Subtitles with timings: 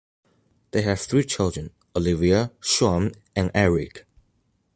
[0.71, 4.07] They have three children, Olivia, Sean and Eric.